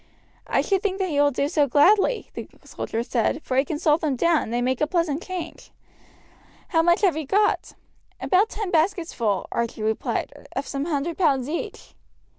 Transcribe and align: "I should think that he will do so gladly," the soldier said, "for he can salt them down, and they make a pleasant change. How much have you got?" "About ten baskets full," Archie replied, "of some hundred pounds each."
"I 0.47 0.61
should 0.61 0.81
think 0.81 0.97
that 0.97 1.09
he 1.09 1.19
will 1.21 1.29
do 1.29 1.47
so 1.47 1.67
gladly," 1.67 2.31
the 2.33 2.47
soldier 2.65 3.03
said, 3.03 3.39
"for 3.43 3.55
he 3.55 3.63
can 3.63 3.77
salt 3.77 4.01
them 4.01 4.15
down, 4.15 4.41
and 4.41 4.51
they 4.51 4.59
make 4.59 4.81
a 4.81 4.87
pleasant 4.87 5.21
change. 5.21 5.69
How 6.69 6.81
much 6.81 7.01
have 7.01 7.15
you 7.15 7.27
got?" 7.27 7.75
"About 8.19 8.49
ten 8.49 8.71
baskets 8.71 9.13
full," 9.13 9.45
Archie 9.51 9.83
replied, 9.83 10.47
"of 10.55 10.65
some 10.65 10.85
hundred 10.85 11.19
pounds 11.19 11.47
each." 11.47 11.93